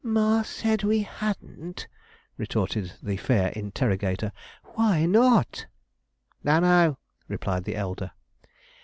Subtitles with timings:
[0.03, 1.87] 'Mar said we hadn't!'
[2.35, 4.31] retorted the fair interrogator.
[4.73, 5.67] 'Why not?'
[6.43, 8.11] 'Don't know,' replied the elder.